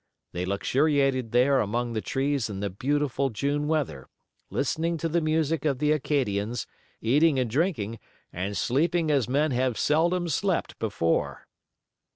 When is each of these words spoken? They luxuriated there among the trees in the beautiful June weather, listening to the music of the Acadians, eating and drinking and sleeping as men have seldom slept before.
They 0.31 0.45
luxuriated 0.47 1.31
there 1.31 1.59
among 1.59 1.93
the 1.93 2.01
trees 2.01 2.49
in 2.49 2.59
the 2.59 2.71
beautiful 2.71 3.29
June 3.29 3.67
weather, 3.67 4.09
listening 4.49 4.97
to 4.97 5.07
the 5.07 5.21
music 5.21 5.63
of 5.63 5.77
the 5.77 5.91
Acadians, 5.91 6.65
eating 7.01 7.37
and 7.37 7.47
drinking 7.47 7.99
and 8.33 8.57
sleeping 8.57 9.11
as 9.11 9.29
men 9.29 9.51
have 9.51 9.77
seldom 9.77 10.27
slept 10.27 10.79
before. 10.79 11.45